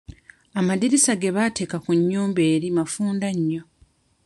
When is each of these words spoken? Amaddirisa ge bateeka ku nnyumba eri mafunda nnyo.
Amaddirisa 0.59 1.13
ge 1.21 1.29
bateeka 1.35 1.77
ku 1.85 1.91
nnyumba 1.99 2.41
eri 2.53 2.69
mafunda 2.77 3.27
nnyo. 3.37 3.61